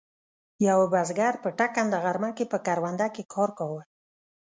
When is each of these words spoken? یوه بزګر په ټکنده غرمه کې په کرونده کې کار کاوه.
یوه 0.67 0.85
بزګر 0.93 1.33
په 1.43 1.49
ټکنده 1.59 1.97
غرمه 2.03 2.31
کې 2.37 2.45
په 2.51 2.57
کرونده 2.65 3.07
کې 3.15 3.23
کار 3.33 3.49
کاوه. 3.57 3.81